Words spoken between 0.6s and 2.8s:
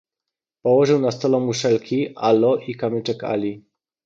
"Położył na stole muszelki Alo i